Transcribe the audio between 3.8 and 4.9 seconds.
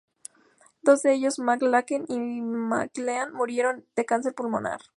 de cáncer pulmonar.